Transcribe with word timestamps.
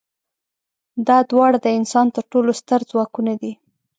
دا 1.07 1.17
دواړه 1.31 1.57
د 1.61 1.67
انسان 1.79 2.07
تر 2.15 2.23
ټولو 2.31 2.51
ستر 2.61 2.79
ځواکونه 2.91 3.33
دي. 3.41 3.51